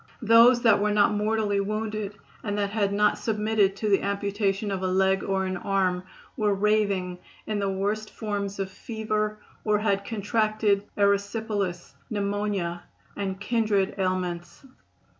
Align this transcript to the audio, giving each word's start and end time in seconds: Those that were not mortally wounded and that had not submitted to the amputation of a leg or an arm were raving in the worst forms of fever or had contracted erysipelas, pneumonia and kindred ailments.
Those 0.23 0.63
that 0.63 0.79
were 0.81 0.89
not 0.89 1.13
mortally 1.13 1.59
wounded 1.59 2.15
and 2.43 2.57
that 2.57 2.71
had 2.71 2.91
not 2.91 3.19
submitted 3.19 3.75
to 3.75 3.87
the 3.91 4.01
amputation 4.01 4.71
of 4.71 4.81
a 4.81 4.87
leg 4.87 5.23
or 5.23 5.45
an 5.45 5.57
arm 5.57 6.01
were 6.35 6.55
raving 6.55 7.19
in 7.45 7.59
the 7.59 7.69
worst 7.69 8.09
forms 8.09 8.57
of 8.57 8.71
fever 8.71 9.37
or 9.63 9.77
had 9.77 10.03
contracted 10.03 10.83
erysipelas, 10.97 11.93
pneumonia 12.09 12.81
and 13.15 13.39
kindred 13.39 13.93
ailments. 13.99 14.65